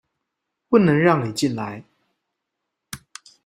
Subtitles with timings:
[0.67, 1.83] 不能讓你進來